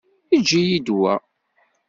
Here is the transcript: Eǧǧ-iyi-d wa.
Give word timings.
Eǧǧ-iyi-d 0.35 0.89
wa. 0.97 1.13